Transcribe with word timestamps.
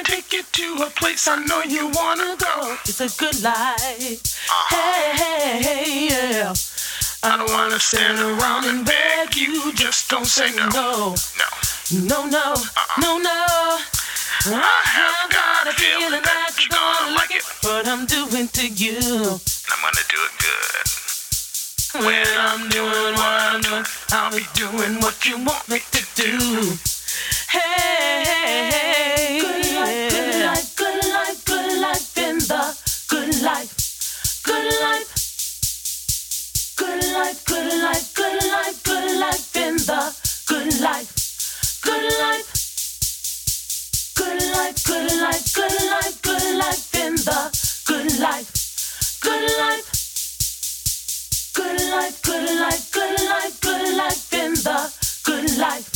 me 0.00 0.04
take 0.04 0.32
you 0.32 0.42
to 0.42 0.84
a 0.84 0.90
place 0.90 1.28
I 1.28 1.36
know 1.44 1.62
you 1.62 1.88
wanna 1.88 2.36
go. 2.36 2.76
It's 2.84 3.00
a 3.00 3.10
good 3.18 3.42
life. 3.42 4.22
Uh-huh. 4.48 4.76
Hey, 4.76 5.12
hey, 5.20 5.62
hey, 5.62 6.08
yeah. 6.08 6.54
I 7.22 7.36
don't 7.36 7.50
wanna 7.50 7.78
stand 7.78 8.18
around 8.18 8.64
and 8.64 8.86
beg 8.86 9.36
you. 9.36 9.72
Just 9.74 10.08
don't 10.08 10.26
say 10.26 10.54
no. 10.56 10.68
No, 10.72 11.14
No, 11.92 12.24
no, 12.26 12.28
no, 12.28 12.54
uh-uh. 12.56 13.18
no. 13.18 13.44
I 14.40 14.56
uh-huh. 14.56 14.82
have 14.96 15.30
got 15.30 15.68
a 15.68 15.72
feeling 15.76 16.22
that 16.22 16.52
you're 16.58 16.72
gonna 16.72 17.16
like 17.16 17.34
it. 17.34 17.44
What 17.62 17.86
I'm 17.86 18.06
doing 18.06 18.48
to 18.48 18.68
you. 18.68 18.96
I'm 18.96 19.80
gonna 19.84 20.06
do 20.08 20.20
it 20.28 20.34
good. 20.40 20.86
When 22.06 22.26
I'm 22.38 22.68
doing 22.70 23.14
what 23.20 23.36
I'm 23.52 23.60
doing, 23.60 23.84
I'll 24.12 24.30
be 24.32 24.46
doing 24.54 25.00
what 25.00 25.26
you 25.26 25.36
want 25.44 25.68
me 25.68 25.80
to 25.92 26.02
do. 26.14 26.78
Hey, 27.48 28.24
hey, 28.24 28.70
hey. 28.70 28.99
Life. 40.80 41.80
Good 41.82 42.12
life. 42.18 42.46
Good 44.16 44.42
life, 44.52 44.84
good 44.84 45.12
life, 45.20 45.52
good 45.54 45.72
life, 45.90 46.22
good 46.22 46.56
life 46.56 46.94
in 46.94 47.14
the 47.16 47.50
good 47.86 48.18
life. 48.18 48.50
Good 49.20 49.58
life. 49.58 49.84
Good 51.54 51.80
life, 51.90 52.22
good 52.22 52.60
life, 52.60 52.90
good 52.92 53.20
life, 53.28 53.60
good 53.60 53.96
life 53.96 54.32
in 54.32 54.54
the 54.54 54.92
good 55.24 55.58
life. 55.58 55.88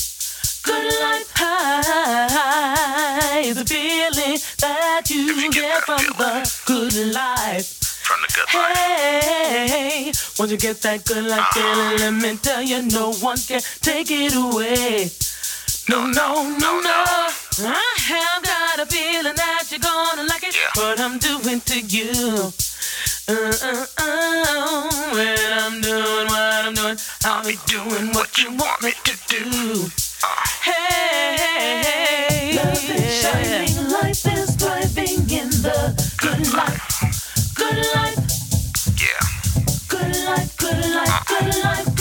Good 0.62 1.01
life 1.01 1.30
high 1.35 3.41
is 3.41 3.57
a 3.59 3.65
feeling 3.65 4.38
that 4.60 5.10
you, 5.10 5.51
get 5.51 5.82
from 5.82 6.05
the 6.19 6.51
good 6.66 6.95
life. 7.15 7.84
From 8.05 8.21
the 8.21 8.29
good 8.35 8.52
life. 8.55 8.77
Hey, 8.77 10.13
once 10.38 10.51
you 10.51 10.59
get 10.59 10.83
that 10.83 11.05
good 11.07 11.24
life 11.24 11.47
feeling, 11.55 11.99
let 11.99 12.13
me 12.13 12.37
tell 12.37 12.63
you, 12.63 12.83
no 12.83 13.13
one 13.15 13.38
can 13.38 13.63
take 13.80 14.10
it 14.10 14.35
away. 14.35 15.09
No, 15.88 16.07
no, 16.07 16.43
no, 16.59 16.80
no. 16.80 17.05
I 17.65 17.97
have 18.09 18.43
got 18.43 18.80
a 18.80 18.87
feeling 18.87 19.35
that 19.37 19.65
you're 19.71 19.80
gonna 19.80 20.25
like 20.29 20.43
it. 20.43 20.55
Yeah. 20.55 20.69
What 20.77 21.01
I'm 21.01 21.19
doing 21.19 21.60
to 21.60 21.80
you. 21.80 22.52
Uh, 23.27 23.32
uh, 23.32 23.87
uh, 23.97 24.91
when 25.15 25.38
I'm 25.65 25.80
doing 25.80 26.27
what 26.27 26.66
I'm 26.66 26.75
doing, 26.75 26.99
I'll 27.25 27.45
be 27.45 27.57
doing 27.66 28.13
what 28.13 28.37
you 28.37 28.52
want 28.52 28.82
me 28.82 28.93
to 28.93 29.16
do. 29.29 29.88
Hey, 30.60 31.37
hey, 31.41 31.82
hey. 31.82 32.57
Love 32.57 32.91
is 32.91 33.23
shining, 33.23 33.63
Good 40.65 40.79
life, 40.95 41.26
good 41.29 41.62
life, 41.62 41.93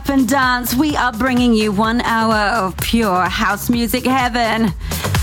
Up 0.00 0.08
and 0.08 0.26
Dance. 0.26 0.74
We 0.74 0.96
are 0.96 1.12
bringing 1.12 1.52
you 1.52 1.72
one 1.72 2.00
hour 2.00 2.56
of 2.56 2.74
pure 2.78 3.24
house 3.24 3.68
music 3.68 4.06
heaven. 4.06 4.72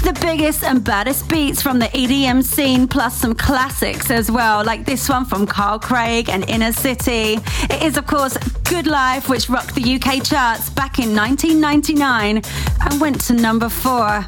The 0.03 0.15
biggest 0.21 0.63
and 0.63 0.83
baddest 0.83 1.27
beats 1.27 1.63
from 1.63 1.79
the 1.79 1.88
EDM 1.88 2.43
scene, 2.43 2.87
plus 2.87 3.19
some 3.19 3.33
classics 3.33 4.11
as 4.11 4.29
well, 4.29 4.63
like 4.63 4.85
this 4.85 5.09
one 5.09 5.25
from 5.25 5.47
Carl 5.47 5.79
Craig 5.79 6.29
and 6.29 6.47
Inner 6.47 6.71
City. 6.71 7.39
It 7.71 7.81
is, 7.81 7.97
of 7.97 8.05
course, 8.05 8.37
Good 8.69 8.85
Life, 8.85 9.29
which 9.29 9.49
rocked 9.49 9.73
the 9.73 9.95
UK 9.95 10.23
charts 10.23 10.69
back 10.69 10.99
in 10.99 11.16
1999 11.16 12.43
and 12.81 13.01
went 13.01 13.19
to 13.21 13.33
number 13.33 13.69
four. 13.69 14.27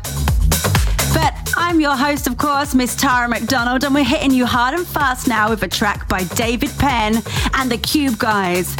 But 1.13 1.53
I'm 1.55 1.79
your 1.79 1.95
host, 1.95 2.25
of 2.25 2.38
course, 2.38 2.73
Miss 2.73 2.95
Tara 2.95 3.27
McDonald, 3.27 3.83
and 3.83 3.93
we're 3.93 4.03
hitting 4.03 4.31
you 4.31 4.47
hard 4.47 4.73
and 4.73 4.88
fast 4.88 5.27
now 5.27 5.49
with 5.49 5.61
a 5.61 5.67
track 5.67 6.07
by 6.07 6.23
David 6.23 6.71
Penn 6.79 7.21
and 7.53 7.71
the 7.71 7.77
Cube 7.77 8.17
Guys. 8.17 8.75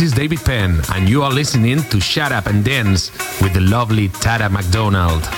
This 0.00 0.12
is 0.12 0.16
David 0.16 0.38
Penn, 0.42 0.80
and 0.94 1.06
you 1.10 1.22
are 1.22 1.30
listening 1.30 1.82
to 1.90 2.00
Shut 2.00 2.32
Up 2.32 2.46
and 2.46 2.64
Dance 2.64 3.10
with 3.42 3.52
the 3.52 3.60
lovely 3.60 4.08
Tara 4.08 4.48
McDonald. 4.48 5.28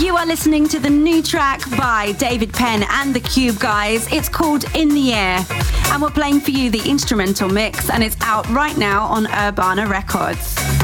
You 0.00 0.16
are 0.16 0.24
listening 0.24 0.66
to 0.68 0.78
the 0.78 0.88
new 0.88 1.22
track 1.22 1.60
by 1.76 2.12
David 2.12 2.50
Penn 2.50 2.82
and 2.88 3.12
the 3.12 3.20
Cube 3.20 3.58
Guys. 3.58 4.10
It's 4.10 4.30
called 4.30 4.64
In 4.74 4.88
the 4.88 5.12
Air. 5.12 5.44
And 5.92 6.00
we're 6.00 6.08
playing 6.08 6.40
for 6.40 6.50
you 6.50 6.70
the 6.70 6.88
instrumental 6.88 7.50
mix, 7.50 7.90
and 7.90 8.02
it's 8.02 8.16
out 8.22 8.48
right 8.48 8.78
now 8.78 9.02
on 9.02 9.26
Urbana 9.26 9.86
Records. 9.86 10.79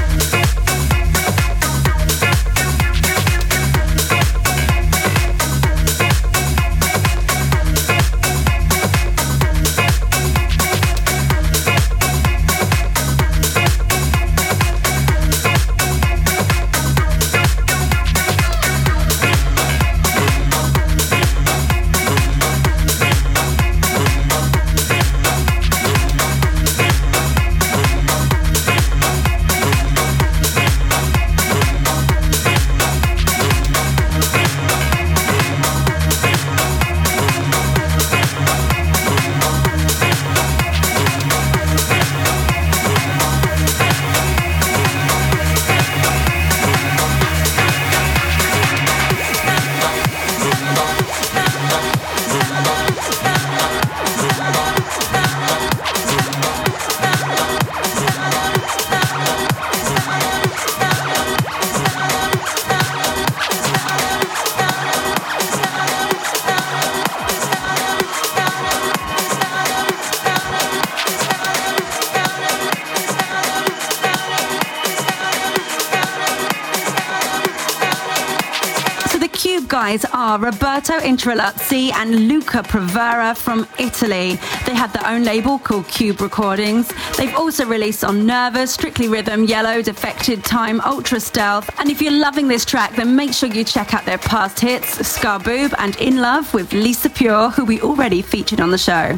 Guys 79.87 80.05
are 80.07 80.37
Roberto 80.41 80.95
Intrallazzi 80.99 81.93
and 81.93 82.27
Luca 82.27 82.65
Provera 82.65 83.37
from 83.37 83.69
Italy. 83.79 84.31
They 84.67 84.75
have 84.75 84.93
their 84.93 85.07
own 85.07 85.23
label 85.23 85.61
called 85.61 85.87
Cube 85.87 86.21
Recordings. 86.21 86.93
They've 87.17 87.37
also 87.37 87.65
released 87.65 88.03
on 88.03 88.27
Nervous, 88.27 88.73
Strictly 88.73 89.07
Rhythm, 89.07 89.45
Yellow, 89.45 89.83
Defected 89.83 90.43
Time, 90.43 90.81
Ultra 90.81 91.21
Stealth. 91.21 91.71
And 91.79 91.89
if 91.89 92.03
you're 92.03 92.11
loving 92.11 92.49
this 92.49 92.65
track, 92.65 92.97
then 92.97 93.15
make 93.15 93.33
sure 93.33 93.49
you 93.49 93.63
check 93.63 93.95
out 93.95 94.05
their 94.05 94.19
past 94.19 94.59
hits, 94.59 94.99
Scarboob 94.99 95.73
and 95.79 95.95
In 96.01 96.17
Love 96.17 96.53
with 96.53 96.73
Lisa 96.73 97.09
Pure, 97.09 97.51
who 97.51 97.65
we 97.65 97.81
already 97.81 98.23
featured 98.23 98.61
on 98.61 98.73
the 98.73 98.79
show. 98.79 99.11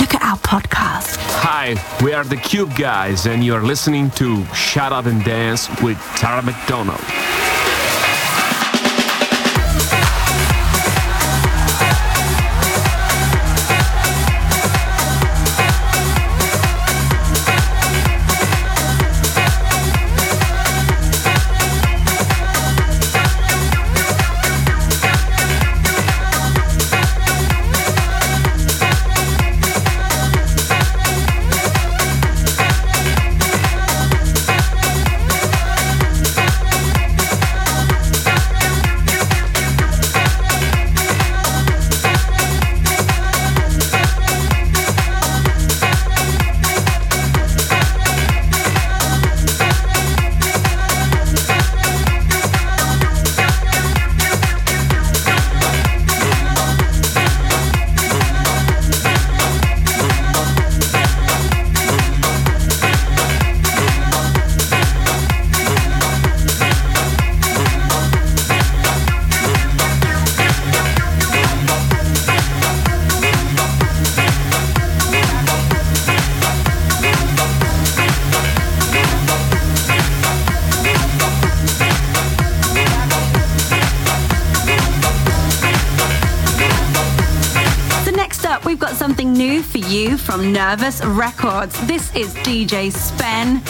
Look 0.00 0.14
at 0.14 0.22
our 0.22 0.38
podcast. 0.38 1.18
Hi, 1.42 1.76
we 2.02 2.14
are 2.14 2.24
the 2.24 2.38
Cube 2.38 2.74
Guys, 2.74 3.26
and 3.26 3.44
you're 3.44 3.62
listening 3.62 4.10
to 4.12 4.46
Shut 4.54 4.94
Up 4.94 5.04
and 5.04 5.22
Dance 5.24 5.68
with 5.82 5.98
Tara 6.16 6.42
McDonald. 6.42 7.04
From 90.18 90.52
Nervous 90.52 91.04
Records. 91.04 91.74
This 91.88 92.14
is 92.14 92.32
DJ 92.34 92.92
Spen, 92.92 93.60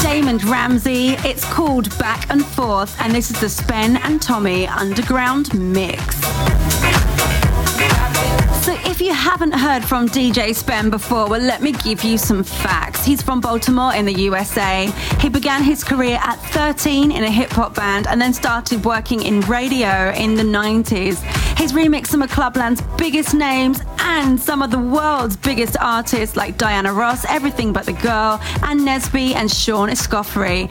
Damon 0.00 0.38
Ramsey. 0.38 1.16
It's 1.28 1.44
called 1.52 1.96
Back 1.98 2.30
and 2.30 2.44
Forth, 2.44 2.94
and 3.00 3.12
this 3.12 3.30
is 3.30 3.40
the 3.40 3.48
Spen 3.48 3.96
and 3.96 4.22
Tommy 4.22 4.68
Underground 4.68 5.52
Mix. 5.54 6.20
So, 8.64 8.74
if 8.84 9.00
you 9.00 9.12
haven't 9.12 9.52
heard 9.52 9.82
from 9.82 10.08
DJ 10.08 10.54
Spen 10.54 10.88
before, 10.88 11.28
well, 11.28 11.40
let 11.40 11.62
me 11.62 11.72
give 11.72 12.04
you 12.04 12.16
some 12.16 12.44
facts. 12.44 13.04
He's 13.04 13.22
from 13.22 13.40
Baltimore 13.40 13.94
in 13.94 14.04
the 14.04 14.12
USA. 14.12 14.92
He 15.20 15.28
began 15.28 15.62
his 15.62 15.82
career 15.82 16.20
at 16.22 16.36
13 16.52 17.10
in 17.10 17.24
a 17.24 17.30
hip 17.30 17.50
hop 17.50 17.74
band 17.74 18.06
and 18.06 18.20
then 18.20 18.32
started 18.32 18.84
working 18.84 19.22
in 19.22 19.40
radio 19.42 20.10
in 20.10 20.34
the 20.34 20.44
90s. 20.44 21.24
He's 21.58 21.72
remixed 21.72 22.06
some 22.06 22.22
of 22.22 22.30
Clubland's 22.30 22.80
biggest 22.96 23.34
names 23.34 23.80
and 23.98 24.38
some 24.40 24.62
of 24.62 24.70
the 24.70 24.78
world's 24.78 25.36
biggest 25.36 25.76
artists 25.80 26.36
like 26.36 26.56
Diana 26.56 26.92
Ross, 26.92 27.24
Everything 27.24 27.72
But 27.72 27.84
the 27.84 27.94
Girl, 27.94 28.40
and 28.62 28.80
Nesby 28.80 29.34
and 29.34 29.50
Sean 29.50 29.88
Escoffery. 29.88 30.70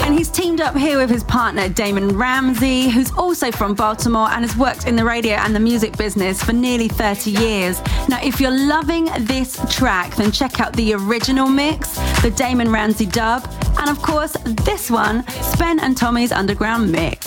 And 0.00 0.14
he's 0.16 0.30
teamed 0.30 0.62
up 0.62 0.74
here 0.74 0.96
with 0.96 1.10
his 1.10 1.22
partner 1.22 1.68
Damon 1.68 2.16
Ramsey, 2.16 2.88
who's 2.88 3.12
also 3.12 3.52
from 3.52 3.74
Baltimore 3.74 4.30
and 4.30 4.42
has 4.42 4.56
worked 4.56 4.86
in 4.86 4.96
the 4.96 5.04
radio 5.04 5.34
and 5.34 5.54
the 5.54 5.60
music 5.60 5.98
business 5.98 6.42
for 6.42 6.54
nearly 6.54 6.88
30 6.88 7.30
years. 7.30 7.82
Now, 8.08 8.18
if 8.22 8.40
you're 8.40 8.50
loving 8.66 9.10
this 9.20 9.60
track, 9.70 10.16
then 10.16 10.32
check 10.32 10.60
out 10.60 10.72
the 10.72 10.94
original 10.94 11.46
mix, 11.46 11.94
the 12.22 12.32
Damon 12.34 12.72
Ramsey 12.72 13.06
dub, 13.06 13.46
and 13.78 13.90
of 13.90 14.00
course, 14.00 14.32
this 14.64 14.90
one, 14.90 15.28
Spen 15.28 15.78
and 15.80 15.94
Tommy's 15.94 16.32
Underground 16.32 16.90
Mix. 16.90 17.26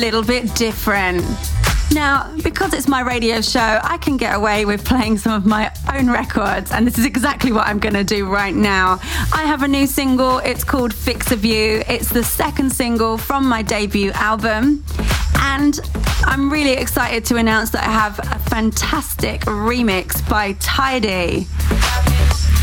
Little 0.00 0.22
bit 0.22 0.54
different. 0.54 1.22
Now, 1.92 2.34
because 2.42 2.72
it's 2.72 2.88
my 2.88 3.02
radio 3.02 3.42
show, 3.42 3.80
I 3.82 3.98
can 3.98 4.16
get 4.16 4.34
away 4.34 4.64
with 4.64 4.82
playing 4.82 5.18
some 5.18 5.32
of 5.32 5.44
my 5.44 5.70
own 5.92 6.08
records, 6.08 6.72
and 6.72 6.86
this 6.86 6.96
is 6.96 7.04
exactly 7.04 7.52
what 7.52 7.66
I'm 7.66 7.78
going 7.78 7.92
to 7.92 8.02
do 8.02 8.26
right 8.26 8.54
now. 8.54 8.98
I 9.34 9.42
have 9.44 9.62
a 9.62 9.68
new 9.68 9.86
single, 9.86 10.38
it's 10.38 10.64
called 10.64 10.94
Fix 10.94 11.32
of 11.32 11.44
You. 11.44 11.82
It's 11.86 12.08
the 12.08 12.24
second 12.24 12.72
single 12.72 13.18
from 13.18 13.46
my 13.46 13.60
debut 13.60 14.10
album, 14.12 14.82
and 15.38 15.78
I'm 16.22 16.50
really 16.50 16.72
excited 16.72 17.26
to 17.26 17.36
announce 17.36 17.68
that 17.70 17.86
I 17.86 17.92
have 17.92 18.18
a 18.20 18.38
fantastic 18.48 19.42
remix 19.42 20.26
by 20.30 20.54
Tidy. 20.60 21.46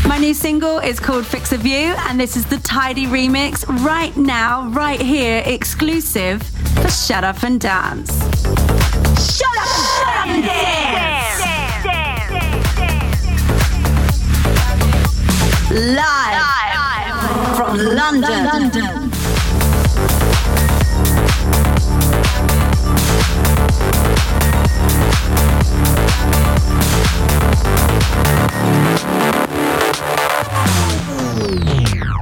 My 0.08 0.18
new 0.18 0.34
single 0.34 0.78
is 0.78 0.98
called 0.98 1.24
Fix 1.24 1.52
of 1.52 1.64
You, 1.64 1.94
and 2.08 2.18
this 2.18 2.36
is 2.36 2.46
the 2.46 2.58
Tidy 2.58 3.06
remix 3.06 3.64
right 3.84 4.16
now, 4.16 4.68
right 4.70 5.00
here, 5.00 5.42
exclusive 5.46 6.42
Shut 6.90 7.24
Up 7.24 7.42
and 7.42 7.60
Dance. 7.60 8.12
Shut 9.36 9.58
up, 9.58 9.68
shut 9.96 10.08
up 10.08 10.26
and 10.26 10.44
dance. 10.44 11.42
Live, 15.70 17.56
from 17.56 17.76
London. 17.78 19.10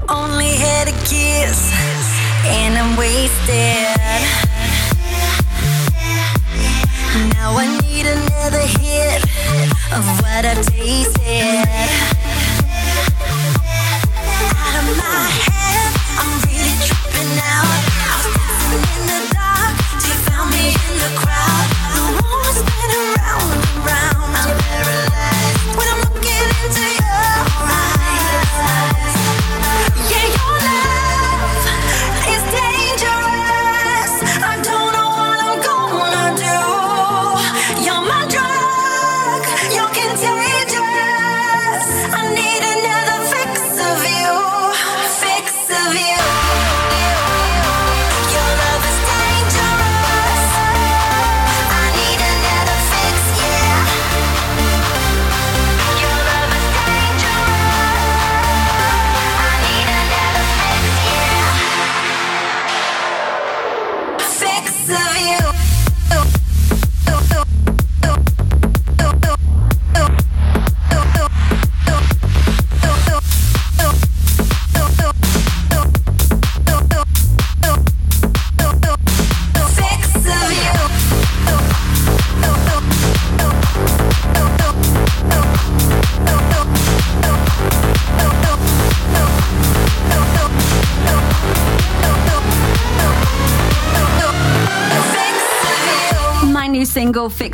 Only 0.09 0.57
had 0.57 0.89
a 0.89 0.93
kiss 1.05 1.73
and 2.47 2.79
I'm 2.79 2.97
wasted. 2.97 3.86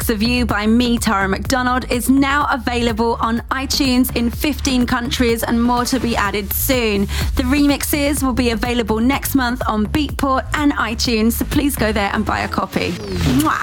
Fix 0.03 0.11
of 0.11 0.21
You 0.21 0.45
by 0.45 0.67
me, 0.67 0.99
Tara 0.99 1.29
McDonald, 1.29 1.89
is 1.89 2.11
now 2.11 2.49
available 2.51 3.17
on 3.21 3.39
iTunes 3.53 4.17
in 4.17 4.31
15 4.31 4.85
countries 4.85 5.45
and 5.45 5.63
more 5.63 5.85
to 5.85 6.01
be 6.01 6.17
added 6.17 6.53
soon. 6.53 7.03
The 7.37 7.45
remixes 7.45 8.21
will 8.21 8.33
be 8.33 8.51
available 8.51 8.99
next 8.99 9.37
month 9.37 9.63
on 9.69 9.87
Beatport 9.87 10.45
and 10.55 10.73
iTunes, 10.73 11.35
so 11.35 11.45
please 11.45 11.77
go 11.77 11.93
there 11.93 12.11
and 12.13 12.27
buy 12.27 12.41
a 12.41 12.49
copy. 12.49 12.91
Mwah. 12.91 13.63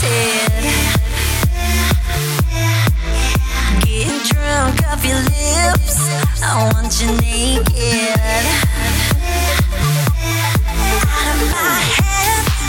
The. 0.00 0.30
Getting 3.84 4.18
drunk 4.32 4.82
off 4.88 5.04
your 5.04 5.20
lips. 5.20 6.08
I 6.42 6.72
want 6.72 7.02
you 7.02 7.08
naked. 7.20 8.46
Out 11.14 11.36
of 11.36 11.50
my 11.52 12.01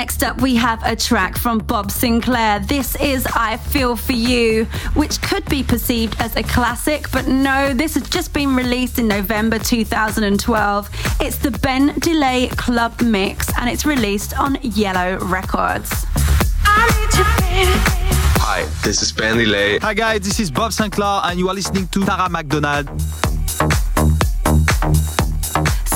up, 0.00 0.40
we 0.40 0.56
have 0.56 0.82
a 0.82 0.96
track 0.96 1.36
from 1.36 1.58
Bob 1.58 1.88
Sinclar. 1.88 2.66
This 2.66 2.96
is 2.96 3.26
I 3.34 3.58
Feel 3.58 3.96
For 3.96 4.14
You, 4.14 4.64
which 4.94 5.20
could 5.20 5.44
be 5.50 5.62
perceived 5.62 6.18
as 6.18 6.34
a 6.36 6.42
classic, 6.42 7.10
but 7.12 7.28
no, 7.28 7.74
this 7.74 7.94
has 7.94 8.08
just 8.08 8.32
been 8.32 8.56
released 8.56 8.98
in 8.98 9.06
November 9.08 9.58
2012. 9.58 10.88
It's 11.20 11.36
the 11.36 11.50
Ben 11.50 11.98
Delay 11.98 12.48
Club 12.48 12.98
Mix, 13.02 13.52
and 13.58 13.68
it's 13.68 13.84
released 13.84 14.38
on 14.38 14.56
Yellow 14.62 15.18
Records. 15.18 15.90
Hi, 18.42 18.66
this 18.82 19.02
is 19.02 19.12
Ben 19.12 19.36
Delay. 19.36 19.80
Hi 19.80 19.92
guys, 19.92 20.22
this 20.22 20.40
is 20.40 20.50
Bob 20.50 20.72
Sinclar 20.72 21.20
and 21.24 21.38
you 21.38 21.50
are 21.50 21.54
listening 21.54 21.88
to 21.88 22.06
Tara 22.06 22.30
McDonald. 22.30 22.88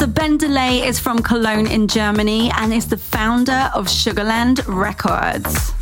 So 0.04 0.10
Ben 0.10 0.36
Delay 0.36 0.86
is 0.86 0.98
from 0.98 1.22
Cologne 1.22 1.66
in 1.66 1.88
Germany 1.88 2.50
and 2.58 2.74
is 2.74 2.86
the 2.86 2.98
founder 2.98 3.70
of 3.74 3.86
Sugarland 3.86 4.62
Records. 4.66 5.72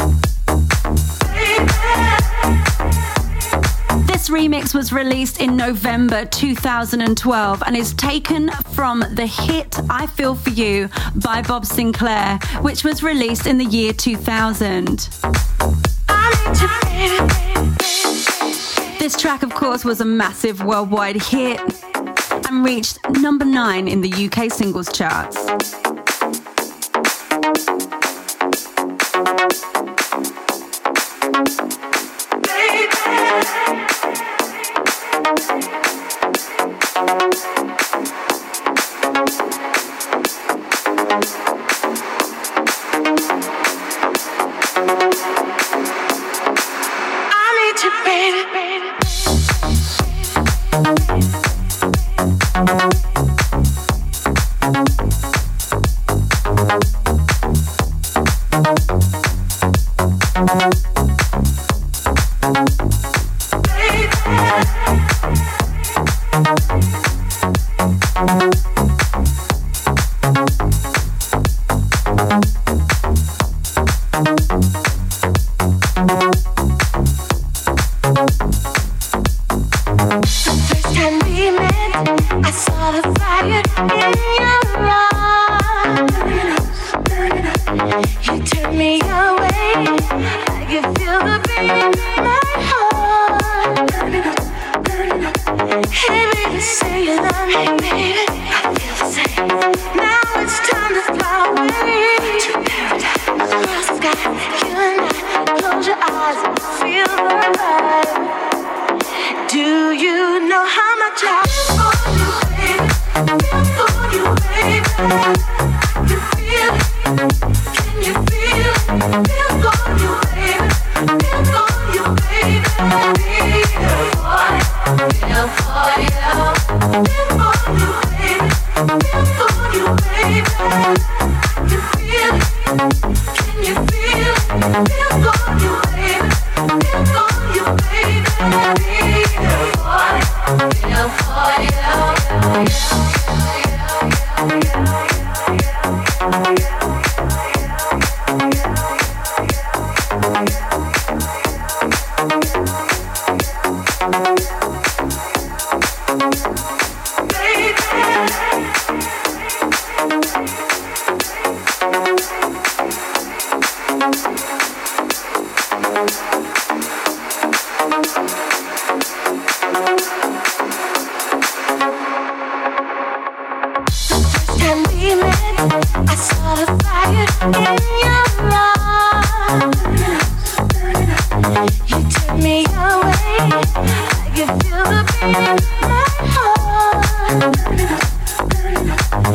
This 4.07 4.29
remix 4.29 4.77
was 4.77 4.93
released 4.93 5.41
in 5.41 5.57
November 5.57 6.25
2012 6.25 7.63
and 7.67 7.77
is 7.77 7.95
taken 7.95 8.51
from 8.73 9.01
the 9.01 9.27
hit 9.27 9.77
I 9.91 10.07
Feel 10.07 10.37
For 10.37 10.51
You 10.51 10.89
by 11.17 11.43
Bob 11.43 11.65
Sinclar, 11.65 12.41
which 12.63 12.85
was 12.85 13.03
released 13.03 13.49
in 13.49 13.59
the 13.59 13.65
year 13.65 13.93
2000. 13.93 15.09
This 19.01 19.21
track, 19.21 19.43
of 19.43 19.53
course, 19.53 19.85
was 19.85 20.01
a 20.01 20.05
massive 20.05 20.63
worldwide 20.63 21.21
hit 21.21 21.61
and 22.53 22.67
reached 22.67 22.99
number 23.21 23.47
nine 23.47 23.89
in 23.89 24.03
the 24.03 24.11
UK 24.27 24.53
singles 24.53 24.93
charts. 24.93 25.39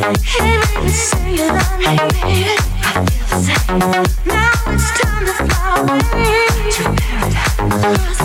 Now 0.08 0.14
it's 4.66 4.90
time 5.00 5.26
to 5.26 5.32
fly 5.34 5.68
away 5.76 6.70
to 6.70 6.82
paradise. 6.96 8.17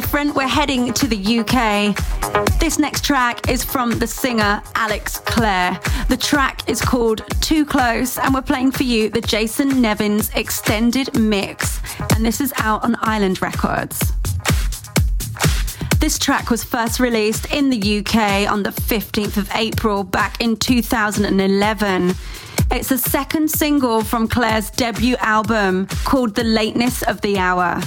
Different. 0.00 0.34
We're 0.34 0.48
heading 0.48 0.92
to 0.94 1.06
the 1.06 1.38
UK. 1.38 1.94
This 2.58 2.80
next 2.80 3.04
track 3.04 3.48
is 3.48 3.62
from 3.62 3.96
the 4.00 4.08
singer 4.08 4.60
Alex 4.74 5.20
Clare. 5.20 5.78
The 6.08 6.16
track 6.16 6.68
is 6.68 6.80
called 6.80 7.22
Too 7.40 7.64
Close, 7.64 8.18
and 8.18 8.34
we're 8.34 8.42
playing 8.42 8.72
for 8.72 8.82
you 8.82 9.08
the 9.08 9.20
Jason 9.20 9.80
Nevins 9.80 10.30
extended 10.34 11.16
mix. 11.16 11.78
And 12.12 12.26
this 12.26 12.40
is 12.40 12.52
out 12.56 12.82
on 12.82 12.96
Island 13.02 13.40
Records. 13.40 14.12
This 16.00 16.18
track 16.18 16.50
was 16.50 16.64
first 16.64 16.98
released 16.98 17.46
in 17.52 17.70
the 17.70 17.98
UK 18.00 18.50
on 18.50 18.64
the 18.64 18.70
15th 18.70 19.36
of 19.36 19.48
April 19.54 20.02
back 20.02 20.40
in 20.40 20.56
2011. 20.56 22.14
It's 22.72 22.88
the 22.88 22.98
second 22.98 23.48
single 23.48 24.02
from 24.02 24.26
Clare's 24.26 24.70
debut 24.70 25.14
album 25.20 25.86
called 26.04 26.34
The 26.34 26.42
Lateness 26.42 27.02
of 27.04 27.20
the 27.20 27.38
Hour. 27.38 27.80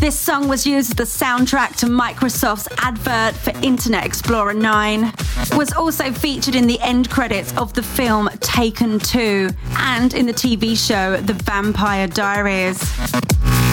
This 0.00 0.18
song 0.18 0.48
was 0.48 0.66
used 0.66 0.92
as 0.92 0.96
the 0.96 1.24
soundtrack 1.24 1.76
to 1.76 1.86
Microsoft's 1.86 2.68
advert 2.78 3.34
for 3.34 3.50
Internet 3.62 4.06
Explorer 4.06 4.54
9, 4.54 5.12
was 5.52 5.74
also 5.74 6.10
featured 6.10 6.54
in 6.54 6.66
the 6.66 6.80
end 6.80 7.10
credits 7.10 7.54
of 7.58 7.74
the 7.74 7.82
film 7.82 8.30
Taken 8.40 8.98
2 8.98 9.50
and 9.76 10.14
in 10.14 10.24
the 10.24 10.32
TV 10.32 10.74
show 10.74 11.18
The 11.18 11.34
Vampire 11.34 12.06
Diaries. 12.06 12.80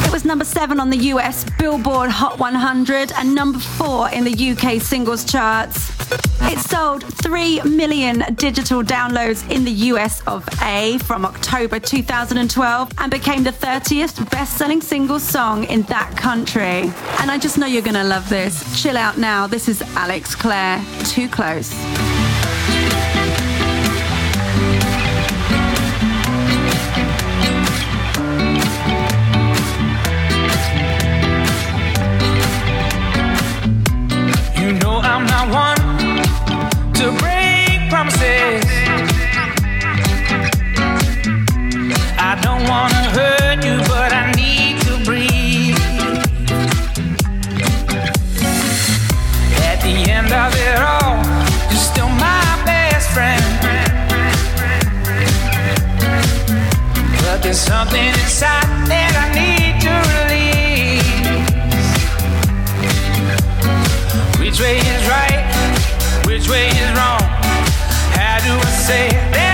It 0.07 0.13
was 0.13 0.23
number 0.23 0.45
seven 0.45 0.79
on 0.79 0.89
the 0.89 0.97
US 1.11 1.43
Billboard 1.59 2.09
Hot 2.09 2.39
100 2.39 3.11
and 3.11 3.35
number 3.35 3.59
four 3.59 4.09
in 4.09 4.23
the 4.23 4.51
UK 4.51 4.81
singles 4.81 5.25
charts. 5.25 5.91
It 6.43 6.59
sold 6.59 7.03
3 7.03 7.63
million 7.63 8.23
digital 8.35 8.81
downloads 8.83 9.43
in 9.51 9.65
the 9.65 9.71
US 9.91 10.21
of 10.25 10.47
A 10.63 10.97
from 10.99 11.25
October 11.25 11.77
2012 11.77 12.91
and 12.99 13.11
became 13.11 13.43
the 13.43 13.51
30th 13.51 14.31
best 14.31 14.57
selling 14.57 14.79
single 14.79 15.19
song 15.19 15.65
in 15.65 15.81
that 15.83 16.15
country. 16.15 16.89
And 17.19 17.29
I 17.29 17.37
just 17.37 17.57
know 17.57 17.67
you're 17.67 17.81
going 17.81 17.95
to 17.95 18.05
love 18.05 18.29
this. 18.29 18.81
Chill 18.81 18.95
out 18.95 19.17
now. 19.17 19.45
This 19.45 19.67
is 19.67 19.81
Alex 19.97 20.35
Clare. 20.35 20.81
Too 21.03 21.27
close. 21.27 21.73
Not 35.37 35.49
one 35.53 35.77
to 36.93 37.11
break 37.21 37.89
promises. 37.91 38.63
I 42.17 42.31
don't 42.41 42.63
wanna 42.67 43.03
hurt 43.17 43.63
you, 43.63 43.77
but 43.93 44.11
I 44.13 44.31
need 44.41 44.81
to 44.87 44.93
breathe. 45.05 45.77
At 49.69 49.79
the 49.87 49.95
end 50.17 50.31
of 50.43 50.51
it 50.67 50.79
all, 50.91 51.17
you're 51.69 51.85
still 51.91 52.09
my 52.09 52.45
best 52.65 53.07
friend. 53.15 53.43
But 57.21 57.37
there's 57.43 57.59
something 57.59 58.07
inside 58.23 58.87
that 58.91 59.13
I 59.23 59.27
need 59.39 59.73
to 59.85 59.93
release. 60.15 60.67
Which 64.39 64.59
way 64.59 64.77
is 64.77 65.07
right? 65.07 65.26
Way 66.49 66.69
is 66.69 66.91
wrong? 66.95 67.19
How 68.15 68.39
do 68.39 68.53
I 68.55 68.71
say 68.87 69.09
that 69.33 69.46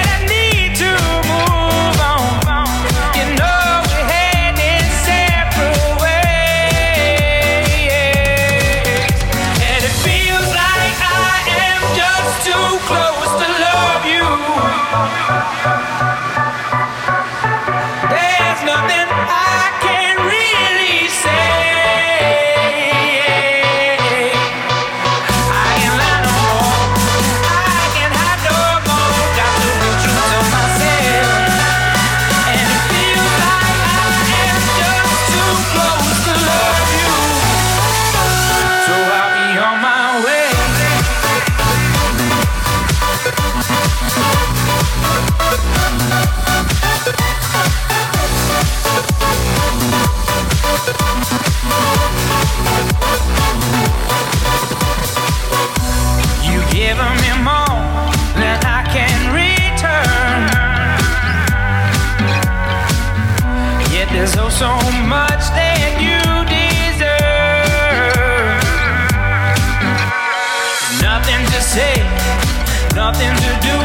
nothing 73.13 73.36
to 73.36 73.52
do. 73.62 73.76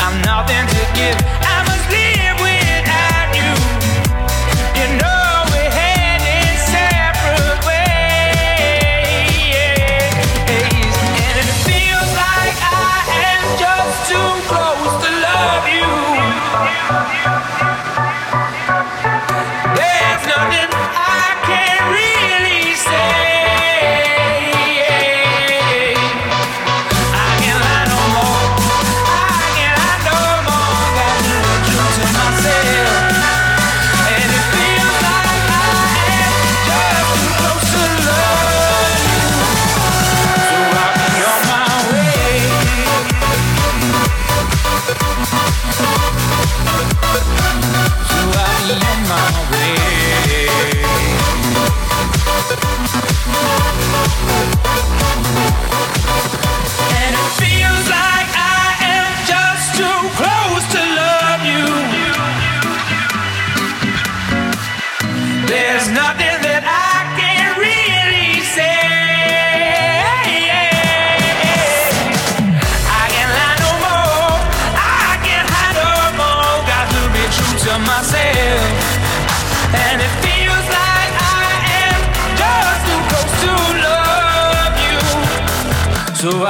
I'm 0.00 0.22
nothing 0.22 0.66
to 0.66 0.94
give. 0.94 1.45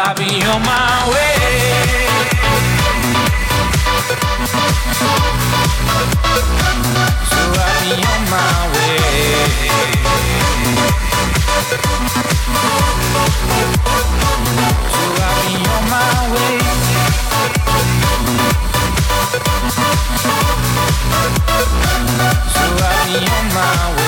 I'll 0.08 0.14
be 0.14 0.22
on 0.22 0.62
my 0.62 1.10
way. 1.10 1.34
So 7.26 7.40
I'll 7.58 7.82
be 7.82 7.90
on 8.06 8.22
my 8.30 8.70
way. 8.72 9.00
So 14.92 15.02
I'll 15.26 15.42
be 15.42 15.54
on 15.74 15.82
my 15.90 16.06
way. 16.34 16.54
So 22.54 22.64
I'll 22.78 23.06
be 23.10 23.18
on 23.26 23.46
my 23.54 23.74
way. 23.96 24.06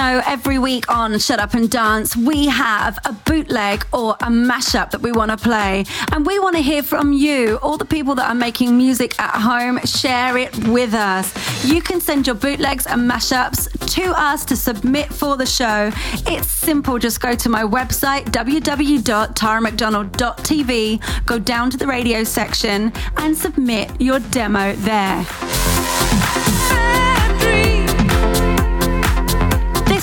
Know, 0.00 0.22
every 0.26 0.58
week 0.58 0.90
on 0.90 1.18
Shut 1.18 1.38
Up 1.40 1.52
and 1.52 1.70
Dance, 1.70 2.16
we 2.16 2.46
have 2.46 2.98
a 3.04 3.12
bootleg 3.12 3.84
or 3.92 4.12
a 4.20 4.28
mashup 4.28 4.92
that 4.92 5.02
we 5.02 5.12
want 5.12 5.30
to 5.30 5.36
play. 5.36 5.84
And 6.12 6.24
we 6.24 6.38
want 6.38 6.56
to 6.56 6.62
hear 6.62 6.82
from 6.82 7.12
you, 7.12 7.58
all 7.60 7.76
the 7.76 7.84
people 7.84 8.14
that 8.14 8.30
are 8.30 8.34
making 8.34 8.78
music 8.78 9.20
at 9.20 9.34
home. 9.34 9.78
Share 9.84 10.38
it 10.38 10.56
with 10.68 10.94
us. 10.94 11.34
You 11.66 11.82
can 11.82 12.00
send 12.00 12.26
your 12.26 12.34
bootlegs 12.34 12.86
and 12.86 13.10
mashups 13.10 13.68
to 13.94 14.18
us 14.18 14.46
to 14.46 14.56
submit 14.56 15.12
for 15.12 15.36
the 15.36 15.44
show. 15.44 15.92
It's 16.26 16.48
simple. 16.48 16.98
Just 16.98 17.20
go 17.20 17.34
to 17.34 17.50
my 17.50 17.62
website, 17.62 18.24
www.taramcdonald.tv, 18.30 21.26
go 21.26 21.38
down 21.38 21.68
to 21.70 21.76
the 21.76 21.86
radio 21.86 22.24
section, 22.24 22.90
and 23.18 23.36
submit 23.36 24.00
your 24.00 24.20
demo 24.20 24.72
there. 24.76 25.26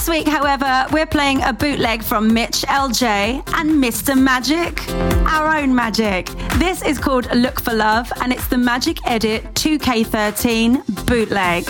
This 0.07 0.23
week, 0.23 0.27
however, 0.29 0.85
we're 0.93 1.05
playing 1.05 1.43
a 1.43 1.51
bootleg 1.51 2.01
from 2.01 2.33
Mitch 2.33 2.61
LJ 2.61 3.43
and 3.55 3.71
Mr. 3.71 4.17
Magic, 4.17 4.89
our 5.27 5.57
own 5.57 5.75
Magic. 5.75 6.27
This 6.57 6.81
is 6.81 6.97
called 6.97 7.27
Look 7.35 7.59
for 7.59 7.73
Love, 7.73 8.09
and 8.21 8.31
it's 8.31 8.47
the 8.47 8.57
Magic 8.57 9.05
Edit 9.05 9.43
2K13 9.55 11.05
bootleg. 11.05 11.65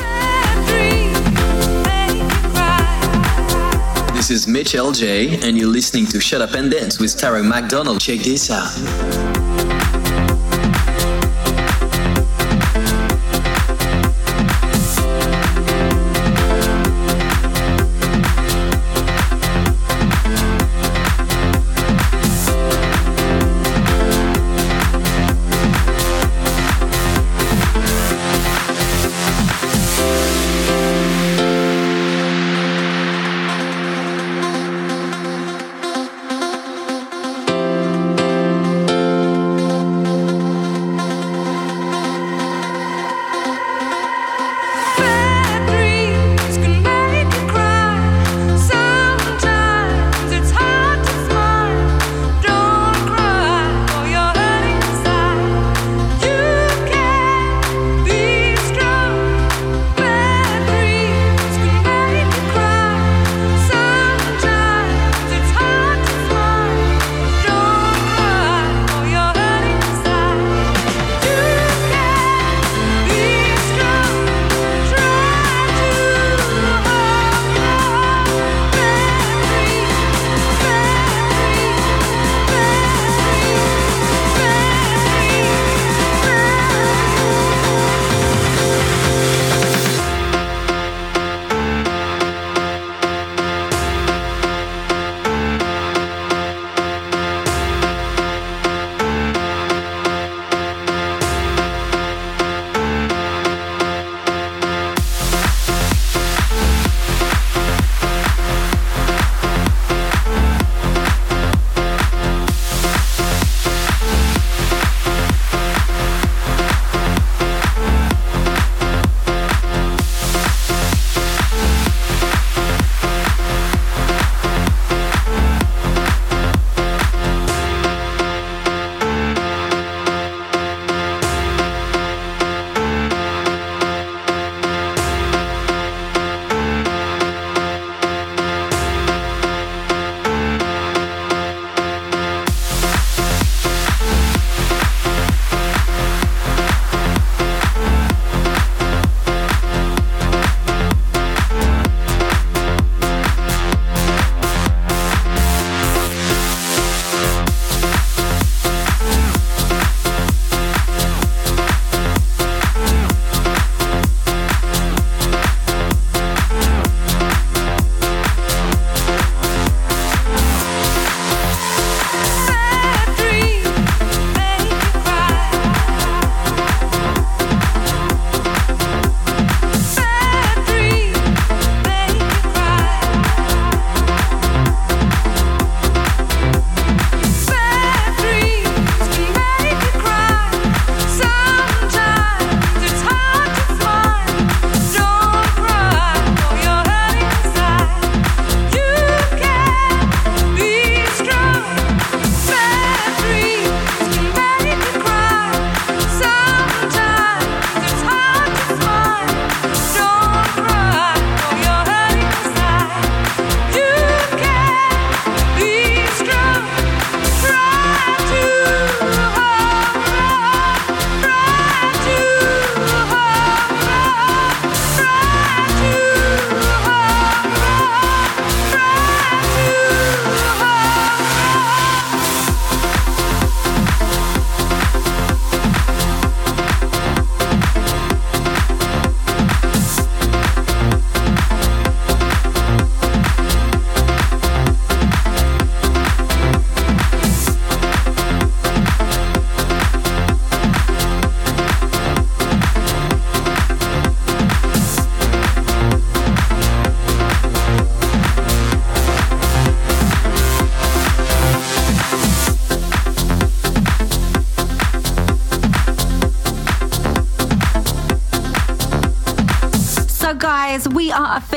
This 4.13 4.29
is 4.29 4.47
Mitch 4.47 4.73
LJ, 4.73 5.43
and 5.43 5.57
you're 5.57 5.67
listening 5.67 6.05
to 6.05 6.19
Shut 6.19 6.39
Up 6.39 6.53
and 6.53 6.69
Dance 6.69 6.99
with 6.99 7.17
Tara 7.17 7.41
McDonald. 7.41 7.99
Check 8.01 8.19
this 8.19 8.51
out. 8.51 9.46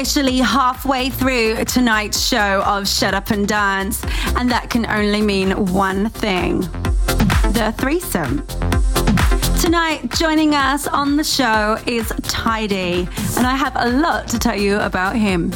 Officially 0.00 0.38
halfway 0.38 1.10
through 1.10 1.62
tonight's 1.66 2.26
show 2.26 2.62
of 2.62 2.88
Shut 2.88 3.12
Up 3.12 3.28
and 3.28 3.46
Dance, 3.46 4.02
and 4.34 4.50
that 4.50 4.70
can 4.70 4.86
only 4.86 5.20
mean 5.20 5.50
one 5.74 6.08
thing 6.08 6.60
the 7.52 7.74
threesome. 7.76 8.46
Tonight, 9.60 10.10
joining 10.16 10.54
us 10.54 10.86
on 10.86 11.18
the 11.18 11.22
show 11.22 11.78
is 11.86 12.10
Tidy, 12.22 13.06
and 13.36 13.46
I 13.46 13.54
have 13.54 13.76
a 13.76 13.90
lot 13.90 14.26
to 14.28 14.38
tell 14.38 14.58
you 14.58 14.78
about 14.78 15.16
him. 15.16 15.52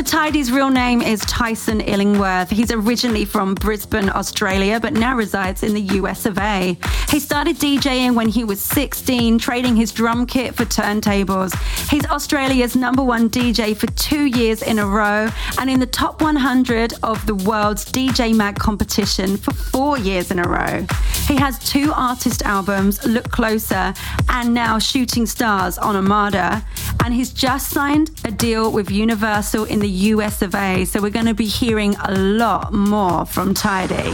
So 0.00 0.02
Tidy's 0.02 0.50
real 0.50 0.70
name 0.70 1.02
is 1.02 1.20
Tyson 1.26 1.82
Illingworth. 1.82 2.48
He's 2.48 2.72
originally 2.72 3.26
from 3.26 3.54
Brisbane, 3.54 4.08
Australia, 4.08 4.80
but 4.80 4.94
now 4.94 5.14
resides 5.14 5.62
in 5.62 5.74
the 5.74 5.82
US 5.98 6.24
of 6.24 6.38
A. 6.38 6.78
He 7.10 7.18
started 7.18 7.56
DJing 7.56 8.14
when 8.14 8.28
he 8.28 8.44
was 8.44 8.60
16, 8.62 9.40
trading 9.40 9.74
his 9.74 9.90
drum 9.90 10.26
kit 10.26 10.54
for 10.54 10.64
turntables. 10.64 11.52
He's 11.90 12.06
Australia's 12.06 12.76
number 12.76 13.02
one 13.02 13.28
DJ 13.28 13.76
for 13.76 13.88
two 13.88 14.26
years 14.26 14.62
in 14.62 14.78
a 14.78 14.86
row 14.86 15.28
and 15.58 15.68
in 15.68 15.80
the 15.80 15.86
top 15.86 16.22
100 16.22 16.94
of 17.02 17.26
the 17.26 17.34
world's 17.34 17.84
DJ 17.84 18.32
Mag 18.32 18.60
competition 18.60 19.36
for 19.36 19.52
four 19.52 19.98
years 19.98 20.30
in 20.30 20.38
a 20.38 20.44
row. 20.44 20.86
He 21.26 21.34
has 21.34 21.58
two 21.58 21.92
artist 21.96 22.42
albums, 22.42 23.04
Look 23.04 23.28
Closer 23.32 23.92
and 24.28 24.54
now 24.54 24.78
Shooting 24.78 25.26
Stars 25.26 25.78
on 25.78 25.96
Armada, 25.96 26.64
and 27.04 27.12
he's 27.12 27.32
just 27.32 27.70
signed 27.70 28.12
a 28.24 28.30
deal 28.30 28.70
with 28.70 28.88
Universal 28.88 29.64
in 29.64 29.80
the 29.80 29.88
US 30.14 30.42
of 30.42 30.54
A, 30.54 30.84
so 30.84 31.02
we're 31.02 31.10
going 31.10 31.26
to 31.26 31.34
be 31.34 31.46
hearing 31.46 31.96
a 32.04 32.14
lot 32.14 32.72
more 32.72 33.26
from 33.26 33.52
Tidy. 33.52 34.12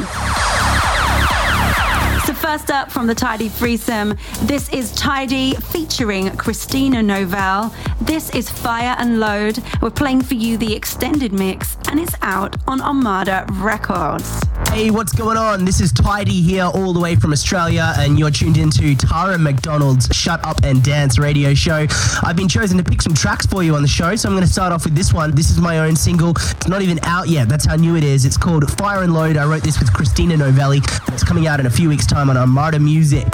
First 2.46 2.70
up 2.70 2.92
from 2.92 3.08
the 3.08 3.14
Tidy 3.14 3.48
threesome, 3.48 4.16
this 4.42 4.68
is 4.68 4.92
Tidy 4.92 5.54
featuring 5.54 6.30
Christina 6.36 7.02
Novelli. 7.02 7.74
This 8.00 8.30
is 8.36 8.48
Fire 8.48 8.94
and 9.00 9.18
Load. 9.18 9.60
We're 9.82 9.90
playing 9.90 10.22
for 10.22 10.34
you 10.34 10.56
the 10.56 10.72
extended 10.72 11.32
mix, 11.32 11.74
and 11.88 12.00
it's 12.00 12.14
out 12.22 12.56
on 12.66 12.80
Armada 12.80 13.46
Records. 13.54 14.40
Hey, 14.70 14.90
what's 14.90 15.12
going 15.12 15.36
on? 15.36 15.64
This 15.64 15.80
is 15.80 15.92
Tidy 15.92 16.40
here, 16.40 16.64
all 16.64 16.92
the 16.92 17.00
way 17.00 17.16
from 17.16 17.32
Australia, 17.32 17.92
and 17.98 18.18
you're 18.18 18.30
tuned 18.30 18.56
into 18.56 18.94
Tara 18.94 19.38
McDonald's 19.38 20.06
Shut 20.14 20.44
Up 20.44 20.62
and 20.64 20.82
Dance 20.82 21.18
radio 21.18 21.54
show. 21.54 21.86
I've 22.22 22.36
been 22.36 22.48
chosen 22.48 22.78
to 22.78 22.84
pick 22.84 23.02
some 23.02 23.14
tracks 23.14 23.46
for 23.46 23.62
you 23.62 23.74
on 23.74 23.82
the 23.82 23.88
show, 23.88 24.16
so 24.16 24.28
I'm 24.28 24.34
going 24.34 24.46
to 24.46 24.52
start 24.52 24.72
off 24.72 24.84
with 24.84 24.94
this 24.94 25.12
one. 25.12 25.34
This 25.34 25.50
is 25.50 25.60
my 25.60 25.78
own 25.80 25.96
single. 25.96 26.30
It's 26.30 26.68
not 26.68 26.82
even 26.82 26.98
out 27.02 27.28
yet. 27.28 27.48
That's 27.48 27.64
how 27.64 27.76
new 27.76 27.96
it 27.96 28.04
is. 28.04 28.24
It's 28.24 28.36
called 28.36 28.70
Fire 28.78 29.02
and 29.02 29.14
Load. 29.14 29.36
I 29.36 29.46
wrote 29.46 29.62
this 29.62 29.78
with 29.78 29.92
Christina 29.92 30.36
Novelli. 30.36 30.78
It's 31.08 31.24
coming 31.24 31.46
out 31.46 31.60
in 31.60 31.66
a 31.66 31.70
few 31.70 31.88
weeks' 31.88 32.06
time 32.06 32.30
on 32.30 32.36
Armada 32.36 32.78
Music. 32.78 33.26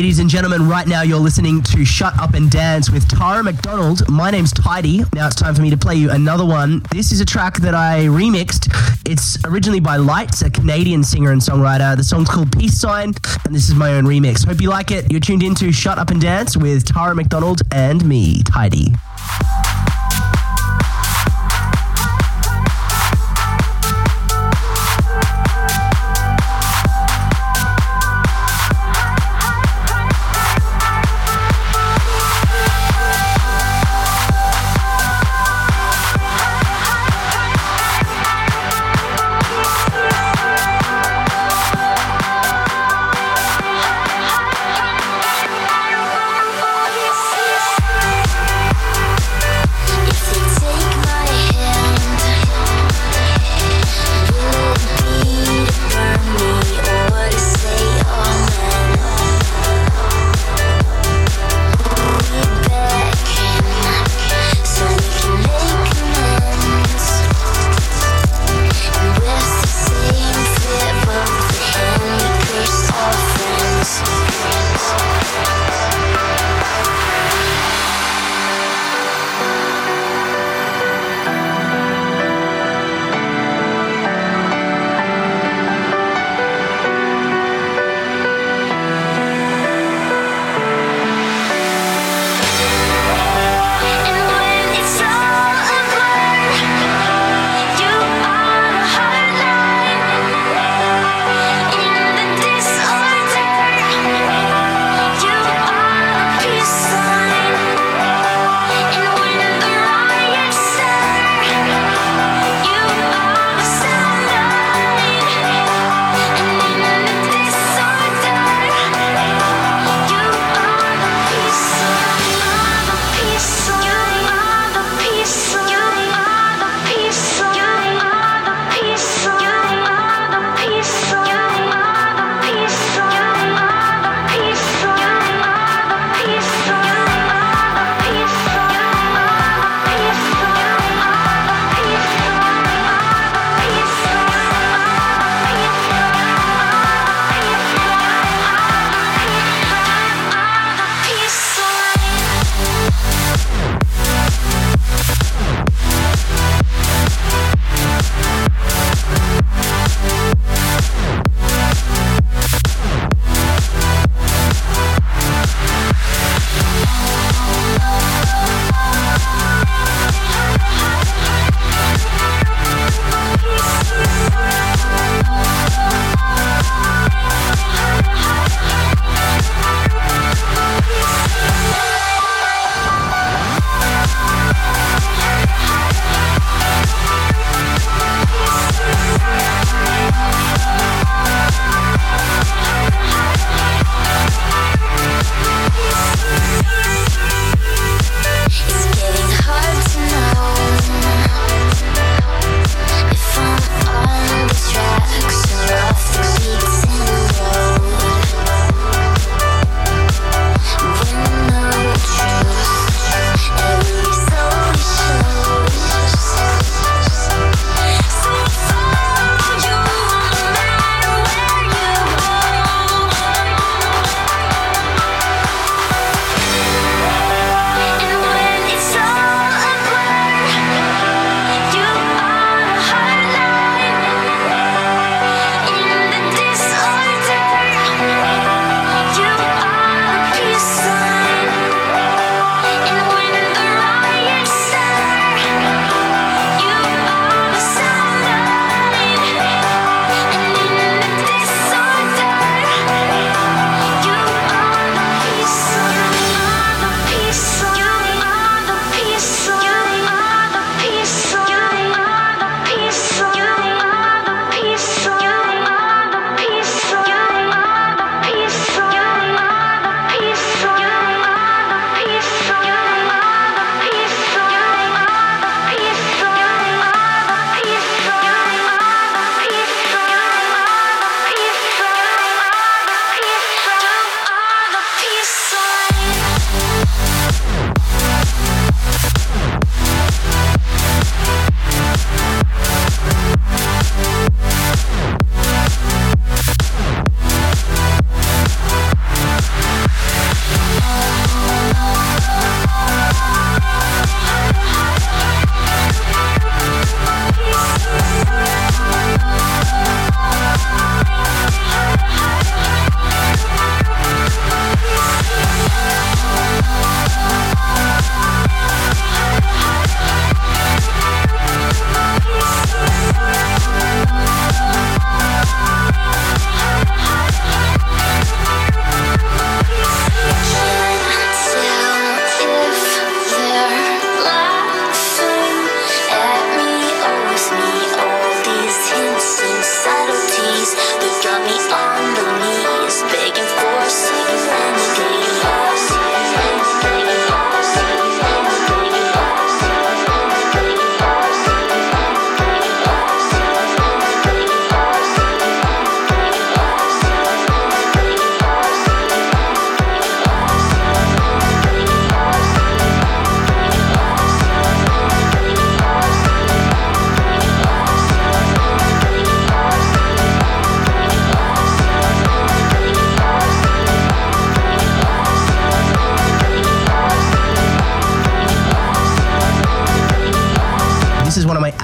Ladies 0.00 0.18
and 0.18 0.30
gentlemen, 0.30 0.66
right 0.66 0.88
now 0.88 1.02
you're 1.02 1.18
listening 1.18 1.62
to 1.62 1.84
Shut 1.84 2.18
Up 2.18 2.32
and 2.32 2.50
Dance 2.50 2.88
with 2.88 3.06
Tara 3.06 3.44
McDonald. 3.44 4.08
My 4.08 4.30
name's 4.30 4.50
Tidy. 4.50 5.04
Now 5.12 5.26
it's 5.26 5.36
time 5.36 5.54
for 5.54 5.60
me 5.60 5.68
to 5.68 5.76
play 5.76 5.94
you 5.94 6.10
another 6.10 6.46
one. 6.46 6.82
This 6.90 7.12
is 7.12 7.20
a 7.20 7.24
track 7.26 7.58
that 7.58 7.74
I 7.74 8.06
remixed. 8.06 8.72
It's 9.06 9.36
originally 9.44 9.78
by 9.78 9.96
Lights, 9.96 10.40
a 10.40 10.48
Canadian 10.48 11.04
singer 11.04 11.32
and 11.32 11.40
songwriter. 11.42 11.98
The 11.98 12.02
song's 12.02 12.30
called 12.30 12.50
Peace 12.50 12.80
Sign, 12.80 13.12
and 13.44 13.54
this 13.54 13.68
is 13.68 13.74
my 13.74 13.92
own 13.92 14.04
remix. 14.04 14.46
Hope 14.46 14.62
you 14.62 14.70
like 14.70 14.90
it. 14.90 15.10
You're 15.10 15.20
tuned 15.20 15.42
into 15.42 15.70
Shut 15.70 15.98
Up 15.98 16.08
and 16.08 16.18
Dance 16.18 16.56
with 16.56 16.86
Tara 16.86 17.14
McDonald 17.14 17.60
and 17.70 18.02
me, 18.02 18.42
Tidy. 18.42 18.94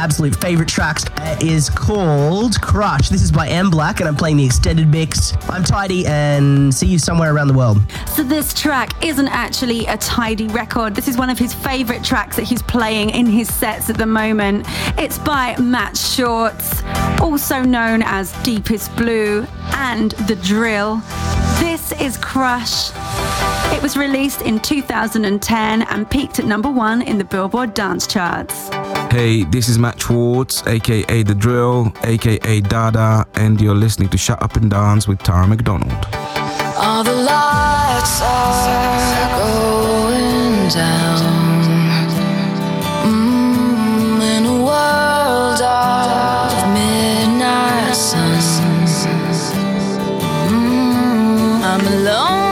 Absolute 0.06 0.36
favorite 0.36 0.68
tracks 0.68 1.04
uh, 1.16 1.36
is 1.42 1.68
called 1.68 2.60
Crush. 2.62 3.08
This 3.08 3.22
is 3.22 3.32
by 3.32 3.48
M 3.48 3.70
Black, 3.70 3.98
and 3.98 4.08
I'm 4.08 4.14
playing 4.14 4.36
the 4.36 4.46
extended 4.46 4.86
mix. 4.86 5.32
I'm 5.48 5.64
Tidy, 5.64 6.06
and 6.06 6.72
see 6.72 6.86
you 6.86 7.00
somewhere 7.00 7.34
around 7.34 7.48
the 7.48 7.54
world. 7.54 7.78
So 8.06 8.22
this 8.22 8.54
track 8.54 9.04
isn't 9.04 9.26
actually 9.26 9.84
a 9.86 9.96
tidy 9.96 10.46
record. 10.46 10.94
This 10.94 11.08
is 11.08 11.16
one 11.18 11.28
of 11.28 11.40
his 11.40 11.52
favorite 11.52 12.04
tracks 12.04 12.36
that 12.36 12.44
he's 12.44 12.62
playing 12.62 13.10
in 13.10 13.26
his 13.26 13.52
sets 13.52 13.90
at 13.90 13.98
the 13.98 14.06
moment. 14.06 14.66
It's 14.96 15.18
by 15.18 15.56
Matt 15.56 15.96
Schwartz, 15.96 16.84
also 17.20 17.62
known 17.62 18.02
as 18.04 18.32
Deepest 18.44 18.94
Blue 18.94 19.44
and 19.72 20.12
The 20.28 20.36
Drill. 20.36 21.02
This 21.58 21.90
is 22.00 22.16
Crush. 22.18 22.92
It 23.74 23.82
was 23.82 23.96
released 23.96 24.42
in 24.42 24.60
2010 24.60 25.82
and 25.82 26.08
peaked 26.08 26.38
at 26.38 26.44
number 26.44 26.70
one 26.70 27.02
in 27.02 27.18
the 27.18 27.24
Billboard 27.24 27.74
dance 27.74 28.06
charts. 28.06 28.70
Hey, 29.16 29.44
this 29.44 29.70
is 29.70 29.78
Matt 29.78 29.98
Schwartz, 29.98 30.62
aka 30.66 31.22
The 31.22 31.34
Drill, 31.34 31.90
aka 32.02 32.60
Dada, 32.60 33.26
and 33.34 33.58
you're 33.58 33.74
listening 33.74 34.10
to 34.10 34.18
Shut 34.18 34.42
Up 34.42 34.56
and 34.56 34.70
Dance 34.70 35.08
with 35.08 35.20
Tara 35.20 35.46
McDonald. 35.46 35.90
All 36.76 37.02
the 37.02 37.14
lights 37.14 38.20
are 38.20 39.38
going 39.38 40.68
down. 40.68 41.22
Mm, 43.06 44.20
in 44.36 44.44
a 44.44 44.56
world 44.68 45.62
of 45.62 46.74
midnight 46.74 47.96
suns. 47.96 48.60
I'm 51.64 51.86
alone 51.86 52.45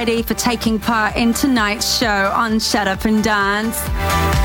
for 0.00 0.32
taking 0.32 0.78
part 0.78 1.14
in 1.14 1.34
tonight's 1.34 1.98
show 1.98 2.32
on 2.34 2.58
Shut 2.58 2.88
Up 2.88 3.04
and 3.04 3.22
Dance. 3.22 3.78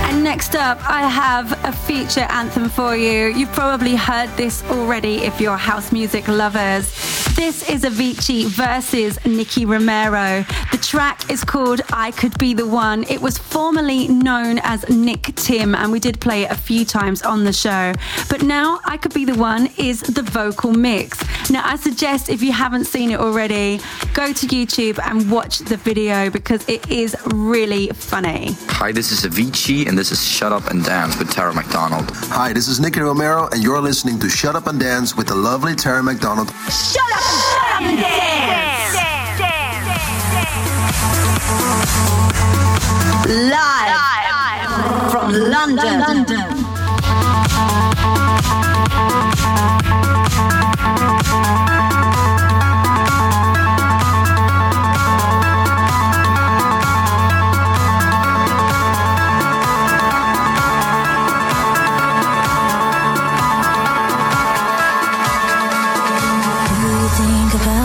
And 0.04 0.22
next 0.22 0.54
up, 0.54 0.78
I 0.84 1.04
have 1.04 1.54
a 1.64 1.72
feature 1.72 2.28
anthem 2.30 2.68
for 2.68 2.98
you. 2.98 3.28
You've 3.28 3.54
probably 3.54 3.96
heard 3.96 4.28
this 4.36 4.66
already 4.66 5.20
if 5.20 5.40
you're 5.40 5.56
house 5.56 5.94
music 5.94 6.28
lovers. 6.28 6.92
This 7.38 7.70
is 7.70 7.84
Avicii 7.84 8.48
versus 8.48 9.18
Nicky 9.26 9.66
Romero. 9.66 10.44
The 10.86 10.90
track 10.90 11.32
is 11.32 11.44
called 11.44 11.82
I 11.92 12.12
Could 12.12 12.38
Be 12.38 12.54
the 12.54 12.68
One. 12.68 13.06
It 13.10 13.20
was 13.20 13.40
formerly 13.40 14.08
known 14.08 14.60
as 14.60 14.86
Nicktim, 14.86 15.76
and 15.76 15.92
we 15.92 16.00
did 16.00 16.20
play 16.22 16.44
it 16.44 16.52
a 16.52 16.56
few 16.56 16.86
times 16.86 17.24
on 17.24 17.44
the 17.44 17.52
show. 17.52 17.92
But 18.30 18.44
now 18.44 18.80
I 18.86 18.98
Could 18.98 19.12
Be 19.16 19.26
the 19.26 19.34
One 19.34 19.68
is 19.80 20.02
the 20.02 20.22
vocal 20.22 20.74
mix. 20.74 21.18
Now, 21.50 21.64
I 21.66 21.76
suggest 21.78 22.30
if 22.30 22.44
you 22.44 22.52
haven't 22.52 22.86
seen 22.86 23.10
it 23.10 23.20
already, 23.20 23.80
go 24.14 24.32
to 24.32 24.46
YouTube 24.46 25.00
and 25.04 25.32
watch 25.32 25.58
the 25.58 25.78
video 25.78 26.30
because 26.30 26.64
it 26.70 26.88
is 26.92 27.16
really 27.34 27.88
funny. 27.88 28.56
Hi, 28.68 28.92
this 28.92 29.12
is 29.12 29.26
Avicii, 29.26 29.88
and 29.88 29.98
this 29.98 30.12
is 30.12 30.24
Shut 30.24 30.52
Up 30.52 30.70
and 30.70 30.86
Dance 30.86 31.18
with 31.18 31.32
Tara 31.32 31.56
McDonald. 31.56 32.12
Hi, 32.30 32.54
this 32.54 32.68
is 32.68 32.80
Nicky 32.80 33.00
Romero, 33.00 33.48
and 33.48 33.64
you're 33.64 33.82
listening 33.82 34.20
to 34.20 34.30
Shut 34.30 34.56
Up 34.56 34.68
and 34.68 34.80
Dance 34.80 35.18
with 35.18 35.26
the 35.30 35.36
lovely 35.36 35.74
Tara 35.74 36.04
McDonald. 36.04 36.50
Shut 36.50 37.12
up, 37.12 37.24
shut 37.24 37.74
up 37.74 37.82
and 37.82 38.00
dance. 38.00 39.05
Live, 43.28 45.12
from 45.12 45.32
London. 45.32 46.26
Do 66.68 66.92
you 66.92 67.08
think 67.18 67.54
about 67.62 67.85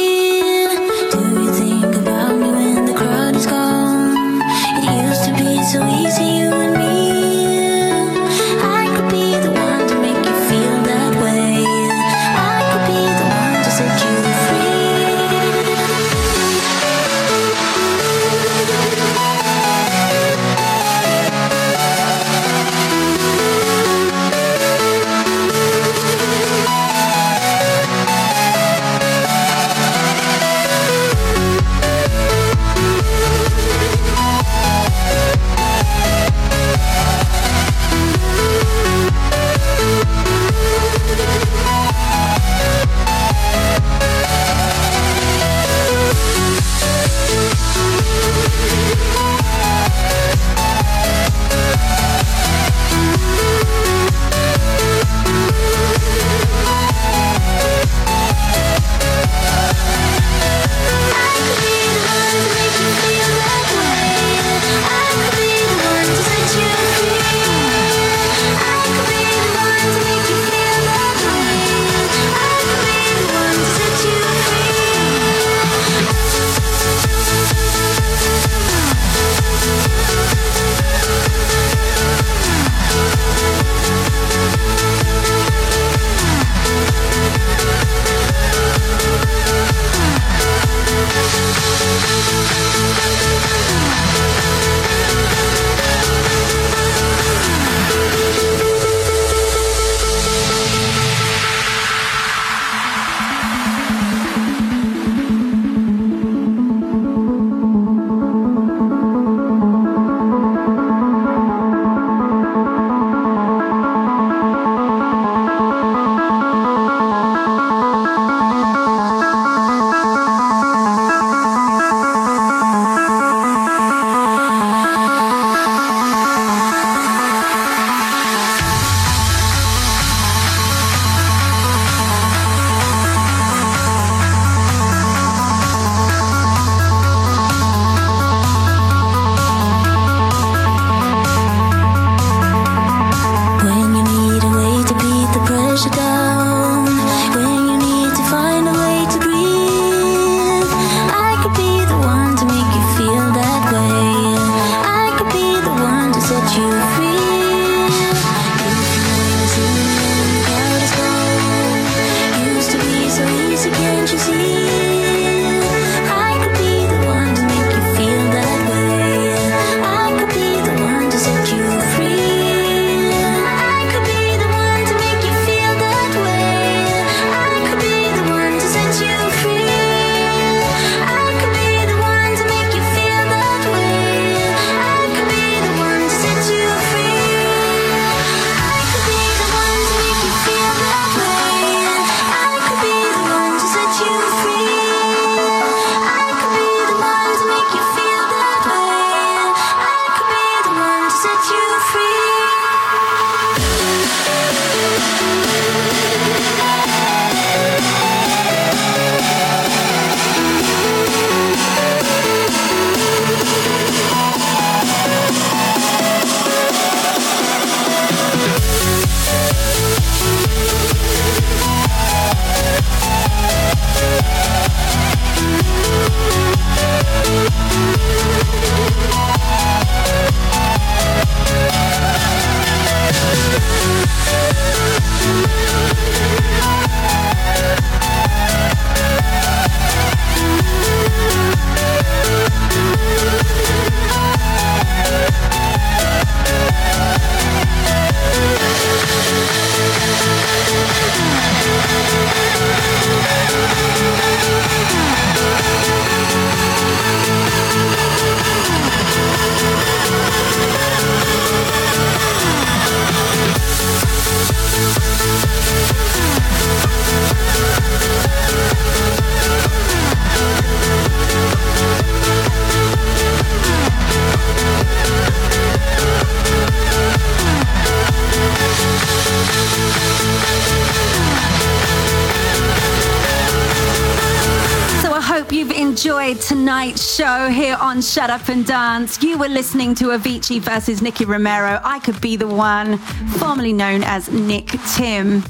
Show 287.15 287.49
here 287.49 287.75
on 287.81 288.01
Shut 288.01 288.29
Up 288.29 288.47
and 288.47 288.65
Dance. 288.65 289.21
You 289.21 289.37
were 289.37 289.49
listening 289.49 289.93
to 289.95 290.05
Avicii 290.05 290.61
versus 290.61 291.01
Nicky 291.01 291.25
Romero. 291.25 291.81
I 291.83 291.99
could 291.99 292.21
be 292.21 292.37
the 292.37 292.47
one, 292.47 292.99
formerly 293.37 293.73
known 293.73 294.03
as 294.03 294.31
Nick 294.31 294.67
Tim. 294.95 295.43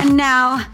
And 0.00 0.16
now, 0.16 0.66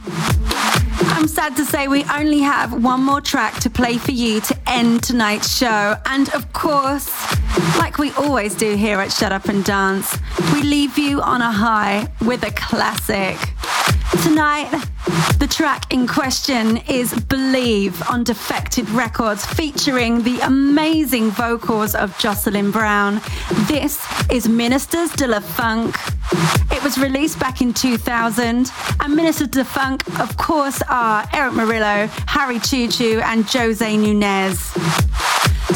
I'm 1.01 1.29
sad 1.29 1.57
to 1.57 1.65
say 1.65 1.89
we 1.89 2.05
only 2.05 2.39
have 2.39 2.83
one 2.83 3.03
more 3.03 3.21
track 3.21 3.61
to 3.61 3.69
play 3.69 3.99
for 3.99 4.13
you 4.13 4.41
to 4.41 4.57
end 4.67 5.03
tonight's 5.03 5.55
show. 5.55 5.97
And 6.07 6.33
of 6.35 6.55
course, 6.55 7.11
like 7.79 7.99
we 7.99 8.11
always 8.13 8.55
do 8.55 8.77
here 8.77 9.01
at 9.01 9.13
Shut 9.13 9.33
Up 9.33 9.47
and 9.47 9.63
Dance, 9.63 10.17
we 10.55 10.63
leave 10.63 10.97
you 10.97 11.21
on 11.21 11.43
a 11.43 11.53
high 11.53 12.09
with 12.25 12.45
a 12.45 12.51
classic. 12.53 13.37
Tonight, 14.23 14.71
the 15.39 15.47
track 15.49 15.93
in 15.93 16.07
question 16.07 16.79
is 16.89 17.15
Believe 17.15 18.03
on 18.09 18.25
Defected 18.25 18.89
Records, 18.91 19.45
featuring 19.47 20.23
the 20.23 20.39
amazing 20.41 21.31
vocals 21.31 21.95
of 21.95 22.17
Jocelyn 22.19 22.71
Brown. 22.71 23.21
This 23.67 24.05
is 24.31 24.49
Ministers 24.49 25.11
de 25.13 25.27
la 25.27 25.41
Funk. 25.41 25.97
It 26.71 26.83
was 26.83 26.99
released 26.99 27.39
back 27.39 27.61
in 27.61 27.73
2000, 27.73 28.71
and 29.01 29.17
Ministers 29.17 29.49
de 29.49 29.65
Funk, 29.65 30.03
of 30.21 30.37
course, 30.37 30.83
are 30.89 31.27
Erick 31.33 31.55
Morillo, 31.55 32.09
Harry 32.27 32.59
Choo, 32.59 33.21
and 33.21 33.45
Jose 33.49 33.97
Nunez. 33.97 34.59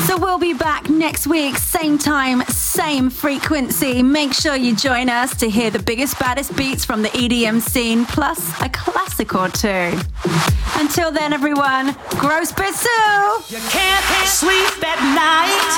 So 0.06 0.18
we'll 0.18 0.38
be 0.38 0.52
back 0.52 0.90
next 0.90 1.26
week, 1.26 1.56
same 1.56 1.98
time, 1.98 2.42
same 2.72 3.10
frequency. 3.10 4.02
Make 4.02 4.32
sure 4.32 4.56
you 4.56 4.74
join 4.74 5.10
us 5.10 5.36
to 5.36 5.50
hear 5.50 5.68
the 5.68 5.78
biggest, 5.78 6.18
baddest 6.18 6.56
beats 6.56 6.86
from 6.86 7.02
the 7.02 7.10
EDM 7.10 7.60
scene, 7.60 8.06
plus 8.06 8.40
a 8.62 8.68
classic 8.70 9.34
or 9.34 9.50
two. 9.50 9.92
Until 10.80 11.12
then, 11.12 11.34
everyone, 11.34 11.94
gross 12.16 12.50
bisu! 12.50 12.88
You 13.52 13.60
can't 13.68 14.04
sleep 14.24 14.72
at 14.88 15.00
night 15.12 15.68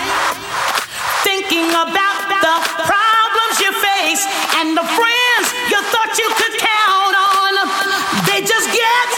thinking 1.27 1.67
about 1.75 2.31
the 2.31 2.57
problems 2.87 3.55
you 3.59 3.75
face 3.75 4.23
and 4.63 4.79
the 4.79 4.87
friends 4.95 5.45
you 5.75 5.83
thought 5.91 6.15
you 6.15 6.31
could 6.39 6.55
count 6.63 7.15
on. 7.19 7.55
They 8.31 8.47
just 8.47 8.71
get 8.71 9.09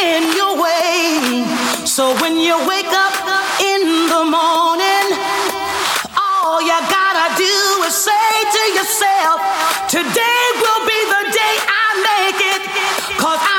in 0.00 0.32
your 0.32 0.56
way. 0.56 1.44
So 1.84 2.16
when 2.22 2.38
you 2.40 2.56
wake 2.66 2.88
up 2.88 3.14
in 3.60 4.08
the 4.08 4.24
morning, 4.24 5.06
all 6.16 6.62
you 6.62 6.80
is 6.80 7.01
say 7.92 8.10
to 8.56 8.62
yourself, 8.72 9.36
today 9.92 10.44
will 10.64 10.82
be 10.88 11.00
the 11.12 11.24
day 11.28 11.54
I 11.60 11.86
make 12.00 12.40
it. 12.40 12.62
Cause 13.20 13.36
I 13.36 13.51